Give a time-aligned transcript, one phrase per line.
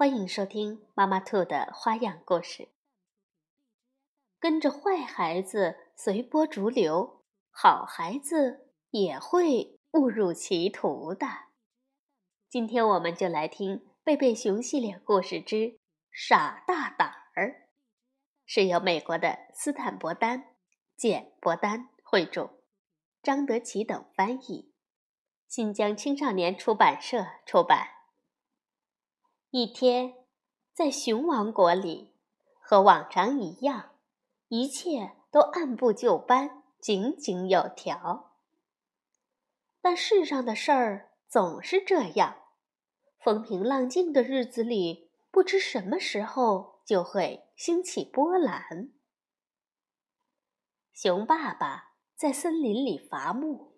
[0.00, 2.70] 欢迎收听妈妈兔的花样故事。
[4.38, 11.26] 跟着坏孩子随波逐流，好孩子也会误入歧途的。
[12.48, 15.78] 今天我们就来听《贝贝熊系列故事之
[16.10, 17.48] 傻大胆儿》，
[18.46, 20.56] 是由美国的斯坦伯丹、
[20.96, 22.62] 简伯丹绘著，
[23.22, 24.72] 张德奇等翻译，
[25.46, 27.99] 新疆青少年出版社出版。
[29.52, 30.14] 一天，
[30.72, 32.12] 在熊王国里，
[32.60, 33.96] 和往常一样，
[34.46, 38.36] 一切都按部就班、井井有条。
[39.80, 42.36] 但世上的事儿总是这样，
[43.18, 48.92] 风平浪静的日子里，不知什么时候就会兴起波澜。
[50.92, 53.72] 熊爸爸在森林里伐木，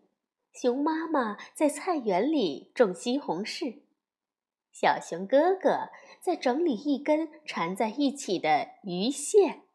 [0.52, 3.81] 熊妈妈在菜园里种西红柿。
[4.72, 9.66] 小熊哥哥在整理一根缠在一起的鱼线。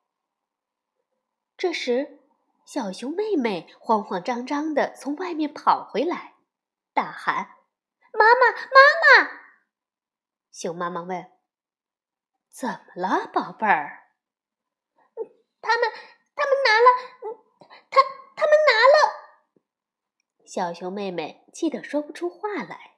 [1.55, 2.19] 这时，
[2.65, 6.33] 小熊妹妹慌慌张张地从外面跑回来，
[6.93, 7.57] 大喊
[8.11, 9.39] ：“妈妈，妈妈！”
[10.51, 11.31] 熊妈妈问
[12.49, 14.09] ：“怎么了，宝贝儿
[15.61, 15.91] ？”“他们，
[16.35, 16.87] 他们拿了，
[17.91, 18.01] 他，
[18.35, 19.13] 他们拿了。”
[20.43, 22.97] 小熊妹妹气得说不出话来。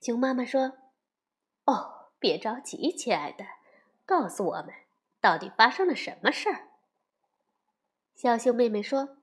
[0.00, 0.78] 熊妈妈说。
[1.70, 3.44] 哦，别着急，亲爱的，
[4.04, 4.74] 告诉我们，
[5.20, 6.68] 到底发生了什么事儿？
[8.16, 9.16] 小熊妹妹说：“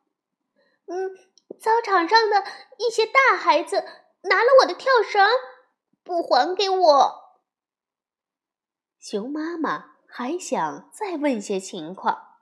[0.88, 1.18] 嗯，
[1.60, 2.44] 操场上的
[2.78, 3.84] 一些大孩子
[4.22, 5.28] 拿了我的跳绳，
[6.04, 7.40] 不还给我。”
[8.98, 12.38] 熊妈妈还想再问些情况，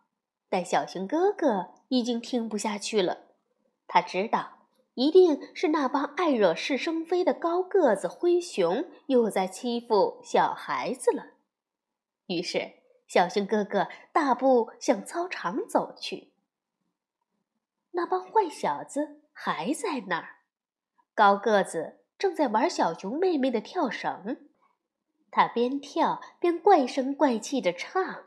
[0.50, 3.26] 但小熊哥哥已经听不下去了，
[3.88, 4.55] 他知道。
[4.96, 11.28] 一定是那帮爱惹是生非的高个子灰熊又在欺负小孩子了。
[12.28, 12.72] 于是，
[13.08, 16.32] 小熊哥哥大步向操场走去。
[17.92, 20.38] 那帮坏小子还在那儿，
[21.14, 24.48] 高个子正在玩小熊妹妹的跳绳，
[25.30, 28.24] 他边跳边怪声怪气地唱：“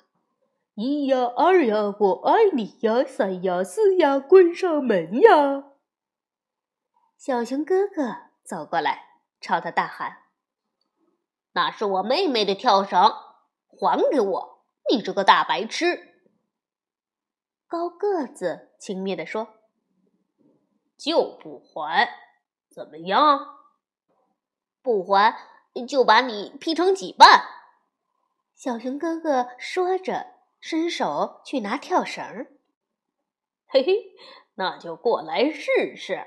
[0.77, 3.03] 一呀二呀，我爱你呀！
[3.05, 5.68] 三呀四呀，关上门呀！”
[7.19, 10.19] 小熊哥哥走过来，朝他大喊
[11.51, 13.13] ：“那是我妹妹的跳绳，
[13.71, 14.65] 还给我！
[14.89, 16.15] 你这个大白痴！”
[17.67, 19.49] 高个子轻蔑地说
[20.97, 22.09] ：“就不还，
[22.71, 23.59] 怎么样？
[24.81, 25.35] 不还
[25.89, 27.49] 就把你劈成几半！”
[28.55, 32.47] 小熊哥哥说着，伸手去拿跳绳。
[33.67, 34.15] 嘿嘿，
[34.55, 36.25] 那就过来试试。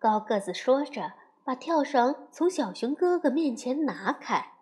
[0.00, 1.12] 高个子说着，
[1.44, 4.54] 把跳绳从小熊哥哥面前拿开，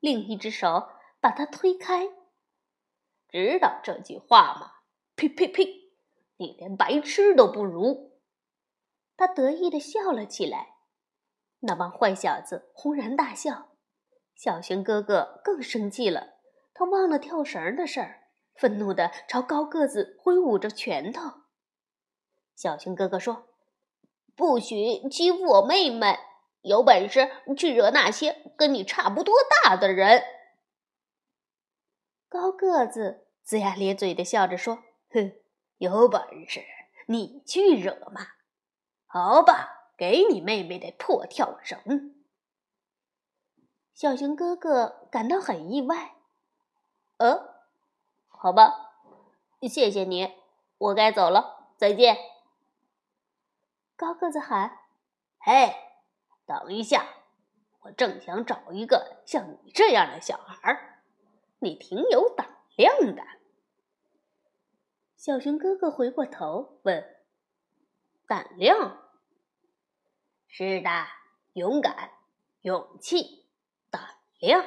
[0.00, 0.88] 另一只手
[1.20, 2.08] 把它推开。
[3.28, 4.72] 知道这句话吗？
[5.14, 5.92] 呸呸呸！
[6.38, 8.12] 你连白痴都不如！
[9.18, 10.76] 他得意地笑了起来。
[11.60, 13.72] 那帮坏小子轰然大笑。
[14.34, 16.38] 小熊哥哥更生气了，
[16.72, 21.42] 他忘了跳绳的事儿，愤怒地朝高个子挥舞着拳头。
[22.54, 23.48] 小熊哥哥说。
[24.36, 26.18] 不许欺负我妹妹！
[26.60, 30.22] 有本事去惹那些跟你差不多大的人！
[32.28, 34.82] 高个子龇牙咧嘴的笑着说
[35.14, 35.32] ：“哼，
[35.78, 36.64] 有本事
[37.06, 38.26] 你去惹嘛！
[39.06, 42.14] 好吧，给你妹妹的破跳绳。”
[43.94, 46.16] 小熊哥哥感到很意外。
[47.18, 47.62] “呃，
[48.26, 48.90] 好吧，
[49.62, 50.34] 谢谢你，
[50.78, 52.16] 我该走了，再见。”
[53.96, 54.78] 高个子喊
[55.40, 55.74] ：“嘿，
[56.44, 57.06] 等一下！
[57.80, 61.02] 我正想找一个像你这样的小孩儿，
[61.60, 63.24] 你挺有胆量的。”
[65.16, 67.16] 小熊哥哥回过头问
[68.28, 69.02] ：“胆量？
[70.46, 70.90] 是的，
[71.54, 72.10] 勇敢、
[72.60, 73.48] 勇气、
[73.90, 74.02] 胆
[74.38, 74.62] 量。”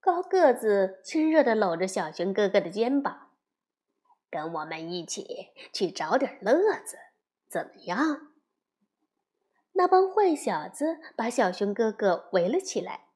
[0.00, 3.30] 高个子亲热的搂着小熊哥哥的肩膀，
[4.28, 6.52] 跟我们一起去找点乐
[6.84, 6.98] 子。
[7.52, 8.32] 怎么样？
[9.74, 13.08] 那帮坏小子把小熊哥哥围了起来。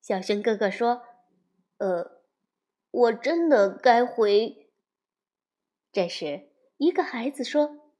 [0.00, 1.02] 小熊哥哥说
[1.78, 2.22] ：“呃，
[2.92, 4.70] 我真的该回。
[5.90, 7.92] 这时，一个孩子说：“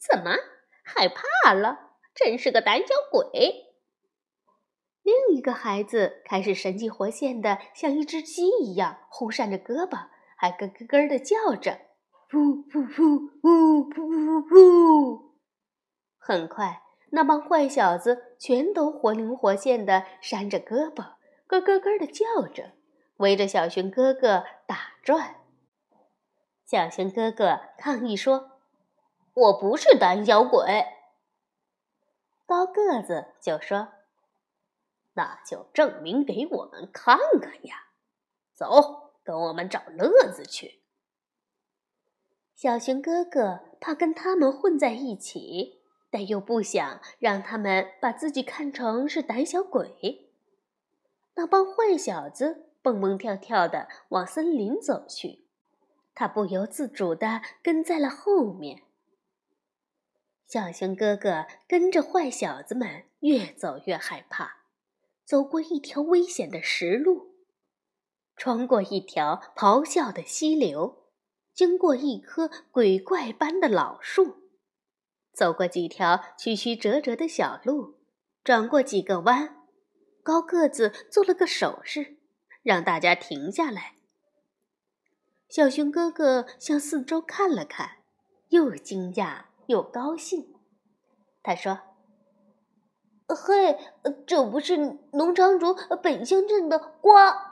[0.00, 0.36] 怎么
[0.82, 1.98] 害怕了？
[2.14, 3.66] 真是个胆小鬼！”
[5.04, 11.80] 另一个孩子开始神气活现的，像一只鸡一样呼扇着胳膊，还咯咯咯的叫着
[12.30, 15.22] ：“噗噗噗噗噗噗噗！”
[16.16, 21.14] 很快，那帮坏小子全都活灵活现的扇着胳膊，
[21.46, 22.72] 咯咯咯的叫着，
[23.16, 25.36] 围着小熊哥哥打转。
[26.64, 28.52] 小熊哥哥抗议说
[29.34, 30.84] ：“我不是胆小鬼。”
[32.46, 33.88] 高个子就说
[35.14, 37.88] ：“那就证明给我们看看呀！
[38.54, 40.79] 走，跟我们找乐子去。”
[42.60, 45.80] 小熊哥哥怕跟他们混在一起，
[46.10, 50.28] 但又不想让他们把自己看成是胆小鬼。
[51.36, 55.46] 那帮坏小子蹦蹦跳跳的往森林走去。
[56.14, 58.82] 他不由自主地跟在了后面。
[60.46, 64.64] 小熊哥哥跟着坏小子们越走越害怕，
[65.24, 67.36] 走过一条危险的石路，
[68.36, 70.99] 穿过一条咆哮的溪流，
[71.60, 74.48] 经过一棵鬼怪般的老树，
[75.30, 77.98] 走过几条曲曲折折的小路，
[78.42, 79.58] 转过几个弯，
[80.22, 82.16] 高个子做了个手势，
[82.62, 83.96] 让大家停下来。
[85.50, 87.98] 小熊哥哥向四周看了看，
[88.48, 90.54] 又惊讶又高兴。
[91.42, 91.78] 他说
[93.28, 93.76] ：“嘿，
[94.26, 94.78] 这不是
[95.12, 97.48] 农场主本乡镇的瓜？”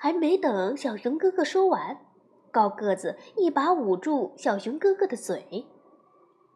[0.00, 2.06] 还没等小熊哥哥说完，
[2.50, 5.66] 高个子一把捂住小熊哥哥的嘴：“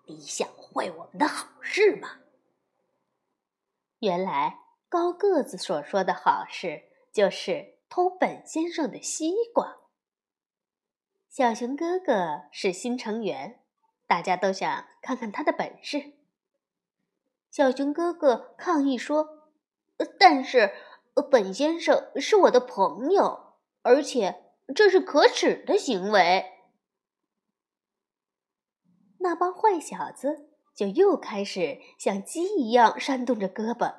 [0.09, 2.21] 你想坏我们的好事吗？”
[4.01, 4.59] 原来
[4.89, 7.75] 高个子所说的好事就是。
[7.87, 9.77] 偷本先生的西瓜。
[11.29, 13.61] 小熊哥哥是新成员，
[14.09, 16.15] 大家都想看看他的本事。
[17.53, 19.53] 小熊哥哥抗议说
[20.19, 20.75] ：“但是
[21.23, 26.45] 本先生是我的朋友，而且这是可耻的行为。”
[29.21, 33.95] 那帮坏小子就又开始像鸡一样扇动着胳膊，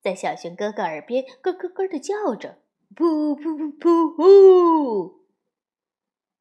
[0.00, 2.62] 在小熊哥哥耳边咯咯咯的叫着。
[2.96, 5.26] 噗噗噗噗呼！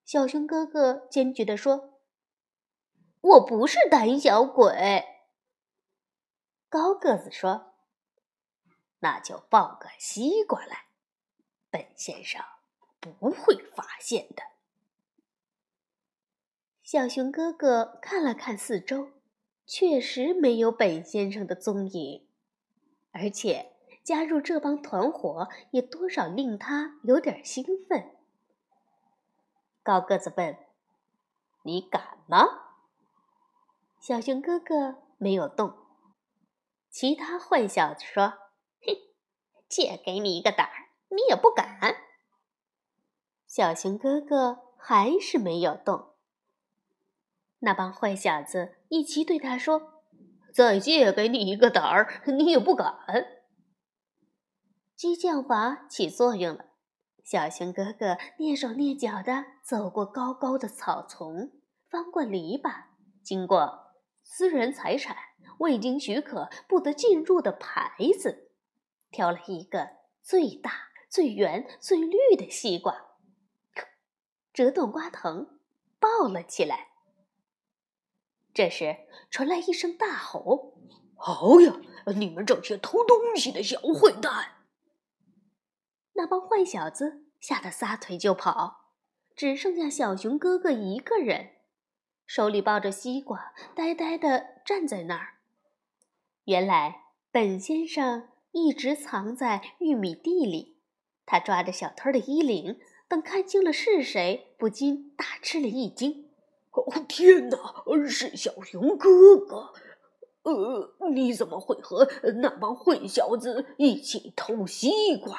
[0.03, 1.99] 小熊哥哥坚决地说
[3.21, 5.03] ：“我不是胆小鬼。”
[6.67, 7.68] 高个子说
[8.99, 10.85] ：“那就抱个西瓜来，
[11.69, 12.43] 本先生
[12.99, 14.43] 不会发现的。”
[16.83, 19.09] 小熊哥哥看了看四周，
[19.65, 22.27] 确实没有本先生的踪影，
[23.11, 23.73] 而且。
[24.01, 28.15] 加入这帮团伙也多少令他有点兴奋。
[29.83, 30.57] 高个子问
[31.61, 32.43] ：“你敢吗？”
[34.01, 35.77] 小熊哥哥没有动。
[36.89, 38.33] 其他坏小子说：“，
[39.69, 41.95] 借给你一个胆儿，你也不敢。”
[43.47, 46.09] 小熊哥哥还是没有动。
[47.59, 50.03] 那帮坏小子一齐对他说
[50.53, 52.95] ：“再借给你一个胆儿，你也不敢。”
[54.95, 56.65] 激将法起作用了，
[57.23, 61.51] 小熊哥哥蹑手蹑脚地走过高高的草丛，
[61.89, 62.85] 翻过篱笆，
[63.23, 63.93] 经过
[64.23, 65.15] 私人财产
[65.59, 68.48] 未经许可不得进入的牌子，
[69.11, 73.15] 挑了一个最大、最圆、最绿的西瓜，
[74.53, 75.59] 折断瓜藤，
[75.99, 76.89] 抱了起来。
[78.53, 80.77] 这时传来一声大吼
[81.15, 81.79] ：“好呀，
[82.15, 84.65] 你们这些偷东西的小坏蛋！
[86.13, 88.93] ”那帮坏小子吓得撒腿就跑，
[89.35, 91.55] 只剩下小熊哥哥一个人，
[92.25, 95.35] 手里抱着西瓜，呆呆地站在那儿。
[96.43, 100.79] 原来本先生一直藏在玉米地里，
[101.25, 106.31] 他抓着小偷的衣领，等看清了是谁，不禁大吃了一惊
[106.71, 107.57] ：“哦，天哪，
[108.07, 109.73] 是小熊哥哥！
[110.43, 112.07] 呃，你怎么会和
[112.41, 115.37] 那帮坏小子一起偷西瓜？”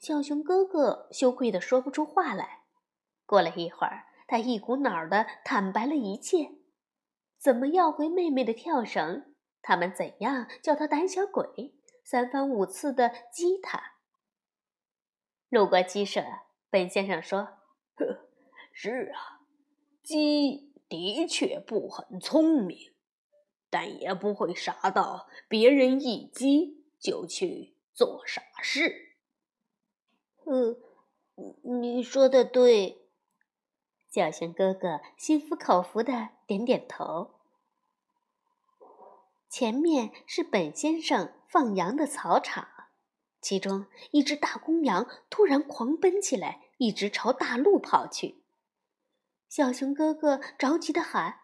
[0.00, 2.60] 小熊哥哥羞愧的说不出话来。
[3.26, 6.52] 过了一会儿，他一股脑的坦白了一切：
[7.38, 9.29] 怎么要回妹妹的跳绳？
[9.62, 11.74] 他们怎样叫他胆小鬼？
[12.04, 13.94] 三番五次的激他。
[15.48, 16.24] 路过鸡舍，
[16.70, 17.58] 本先生说
[17.96, 18.28] ：“呵，
[18.72, 19.40] 是啊，
[20.02, 22.94] 鸡的确不很聪明，
[23.68, 29.16] 但也不会傻到别人一击就去。”做傻事。
[30.46, 30.74] 嗯，
[31.82, 33.10] 你说的对。
[34.08, 37.39] 小熊哥哥心服口服的点点头。
[39.50, 42.68] 前面是本先生放羊的草场，
[43.40, 48.44] 其中一只大公羊突然狂奔起来，一直朝大路跑去。
[49.48, 51.40] 小熊哥哥着急的喊：“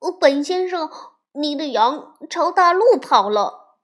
[0.00, 0.90] 哦，本先生，
[1.34, 3.78] 你的羊朝大路跑了。”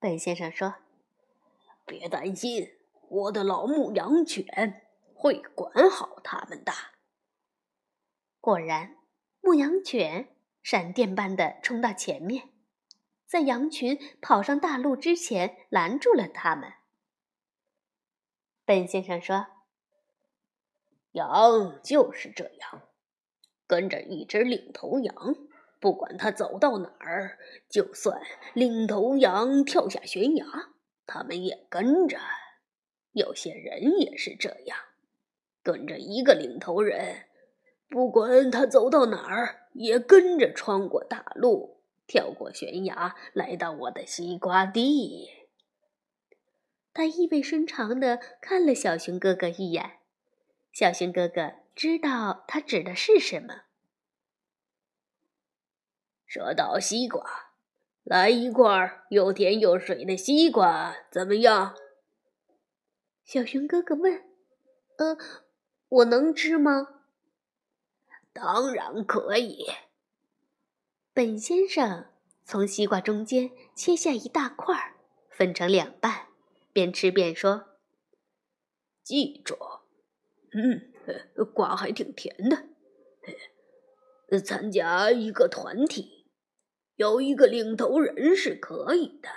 [0.00, 0.74] 本先生说
[1.86, 2.72] ：“别担心，
[3.08, 4.82] 我的老牧羊犬
[5.14, 6.72] 会管好它们的。”
[8.42, 8.96] 果然，
[9.40, 10.31] 牧羊犬
[10.62, 12.50] 闪电般的冲到前面，
[13.26, 16.72] 在羊群跑上大路之前拦住了他们。
[18.64, 19.46] 本先生说
[21.12, 22.88] ：“羊就是这样，
[23.66, 25.14] 跟着一只领头羊，
[25.80, 27.38] 不管它走到哪儿，
[27.68, 28.22] 就算
[28.54, 30.46] 领头羊跳下悬崖，
[31.06, 32.18] 他们也跟着。
[33.10, 34.78] 有些人也是这样，
[35.62, 37.26] 跟着一个领头人。”
[37.90, 45.30] 不管他走到哪儿，也跟着穿过大路，跳过悬崖，来到我的西瓜地。
[46.94, 49.98] 他意味深长地看了小熊哥哥一眼。
[50.72, 53.62] 小熊哥哥知道他指的是什么。
[56.26, 57.24] 说到西瓜，
[58.02, 61.74] 来一块又甜又水的西瓜，怎么样？
[63.24, 64.24] 小熊哥哥问
[64.98, 65.16] ：“呃，
[65.88, 67.01] 我能吃吗？”
[68.32, 69.66] 当然可以。
[71.14, 72.06] 本先生
[72.44, 74.96] 从西瓜中间切下一大块，
[75.28, 76.28] 分成两半，
[76.72, 77.76] 边吃边说
[79.04, 79.58] ：“记住，
[80.52, 80.90] 嗯，
[81.52, 82.68] 瓜还挺甜的。
[84.40, 86.26] 参加一个团体，
[86.96, 89.28] 有一个领头人是可以的，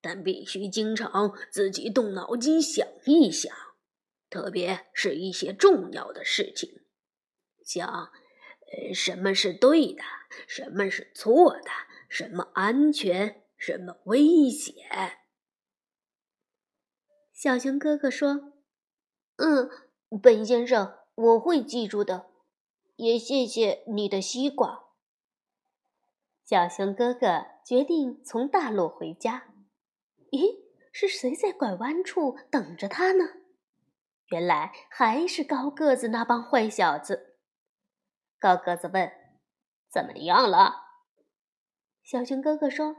[0.00, 3.54] 但必须经常自己动脑筋想一想，
[4.30, 6.80] 特别是一些重要的事情，
[7.62, 8.10] 像……”
[8.94, 10.02] 什么是对的？
[10.46, 11.70] 什么是错的？
[12.08, 13.42] 什么安全？
[13.56, 14.74] 什么危险？
[17.32, 18.52] 小熊哥哥说
[19.36, 19.70] ：“嗯，
[20.22, 22.26] 本先生，我会记住的。
[22.96, 24.86] 也谢谢你的西瓜。”
[26.44, 29.54] 小熊哥哥决定从大路回家。
[30.30, 33.24] 咦，是谁在拐弯处等着他呢？
[34.28, 37.27] 原来还是高个子那帮坏小子。
[38.38, 39.10] 高个子问
[39.90, 40.84] ：“怎么样了？”
[42.04, 42.96] 小熊哥哥说：“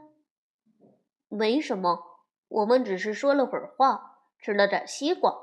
[1.28, 5.34] 没什么，我们只是说了会儿话，吃了点西瓜。”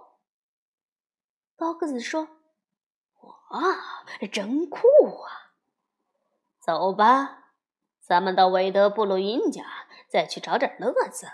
[1.57, 2.27] 高个子说
[3.49, 4.79] ：“哇，真酷
[5.23, 5.55] 啊！
[6.59, 7.53] 走吧，
[7.99, 9.63] 咱们到韦德布鲁因家
[10.07, 11.27] 再去找点乐子。”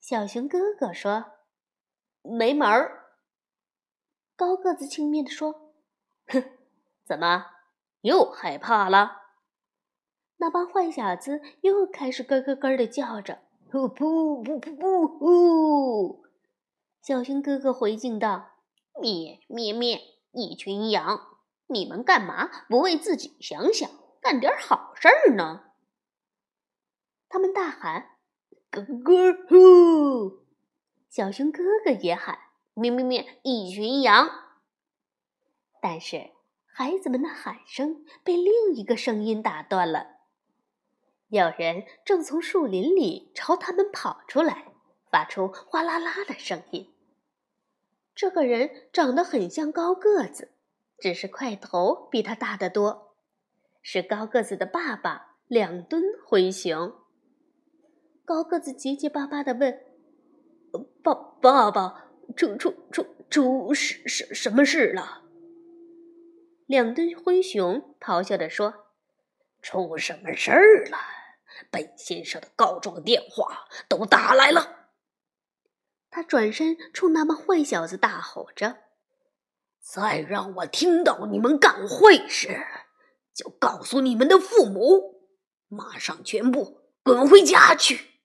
[0.00, 1.32] 小熊哥哥说
[2.22, 3.14] ：“没门儿。”
[4.34, 5.74] 高个子轻蔑地说
[6.26, 6.42] ：“哼。”
[7.10, 7.44] 怎么
[8.02, 9.22] 又害怕了？
[10.36, 13.40] 那帮坏小子又开始咯咯咯的叫着。
[13.68, 16.24] 不不不不不！
[17.02, 18.52] 小熊哥哥回敬道
[19.02, 20.00] ：“咩咩咩！
[20.30, 21.18] 一群羊，
[21.66, 23.90] 你们干嘛不为自己想想，
[24.22, 25.64] 干点好事儿呢？”
[27.28, 28.18] 他们大喊
[28.70, 30.44] ：“咯咯咯！”
[31.10, 32.38] 小熊哥哥也喊
[32.74, 33.40] ：“咩咩咩！
[33.42, 34.30] 一群羊。”
[35.82, 36.30] 但是。
[36.72, 40.18] 孩子们的喊声被另一个声音打断了。
[41.28, 44.72] 有人正从树林里朝他们跑出来，
[45.10, 46.92] 发出哗啦啦的声音。
[48.14, 50.52] 这个人长得很像高个子，
[50.98, 53.14] 只是块头比他大得多。
[53.82, 56.92] 是高个子的爸爸两吨灰熊。
[58.24, 59.80] 高个子结结巴巴地问
[61.02, 65.19] ：“爸爸爸，出出出出什什什么事了？”
[66.70, 68.86] 两吨灰熊咆哮着说
[69.60, 70.98] ：“出什么事儿了？
[71.68, 74.92] 本先生的告状电话都打来了。”
[76.10, 78.84] 他转身冲那帮坏小子大吼着
[79.82, 82.64] ：“再让我听到你们干坏事，
[83.34, 85.24] 就告诉你们的父母，
[85.66, 88.20] 马上全部滚回家去！”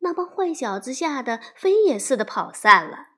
[0.00, 3.08] 那帮坏小子吓得飞也似的跑散了。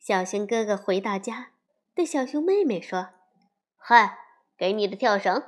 [0.00, 1.52] 小熊哥哥回到家。
[1.96, 3.08] 对小熊妹妹说
[3.78, 4.18] ：“嗨，
[4.58, 5.42] 给你的跳绳。”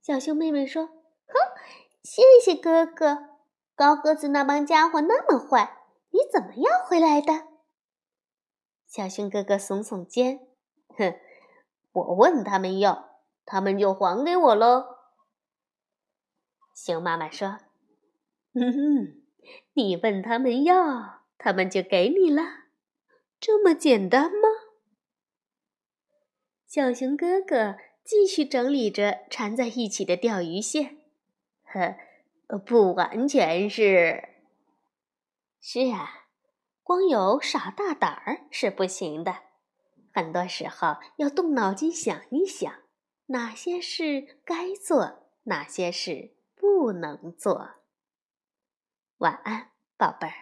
[0.00, 0.86] 小熊妹妹说
[1.26, 1.34] ：“哼，
[2.04, 3.30] 谢谢哥哥。
[3.74, 5.76] 高个子那帮家伙那么坏，
[6.10, 7.48] 你怎么要回来的？”
[8.86, 10.38] 小熊哥哥耸耸肩
[10.96, 11.18] ：“哼，
[11.90, 14.84] 我问他们要，他们就还给我喽。”
[16.76, 17.58] 熊妈妈说
[18.54, 19.22] ：“嗯哼，
[19.72, 22.42] 你问他们要，他们就给你了，
[23.40, 24.48] 这么简单吗？
[26.74, 30.96] 小熊哥哥继续整理着缠在一起的钓鱼线。
[31.62, 31.94] 呵，
[32.66, 34.30] 不完全是。
[35.60, 36.26] 是啊，
[36.82, 39.36] 光有耍大胆儿是不行的，
[40.12, 42.74] 很多时候要动脑筋想一想，
[43.26, 47.70] 哪些事该做，哪些事不能做。
[49.18, 50.34] 晚安，宝贝儿。